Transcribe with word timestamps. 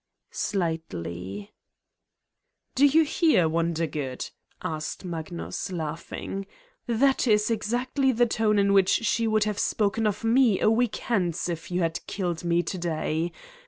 ""Slightly." 0.47 1.53
"Do 2.73 2.87
you 2.87 3.03
hear, 3.03 3.47
"Wondergood?" 3.47 4.31
asked 4.63 5.05
Magnus, 5.05 5.71
laughing. 5.71 6.47
''That 6.87 7.27
is 7.27 7.51
exactly 7.51 8.11
the 8.11 8.25
tone 8.25 8.57
in 8.57 8.73
which 8.73 8.89
she 8.89 9.27
would 9.27 9.43
have 9.43 9.59
spoken 9.59 10.07
of 10.07 10.23
me 10.23 10.59
a 10.59 10.71
week 10.71 10.95
hence 10.95 11.47
if 11.47 11.69
you 11.69 11.81
had 11.81 11.99
killed 12.07 12.43
me 12.43 12.63
to 12.63 12.79
day. 12.79 13.31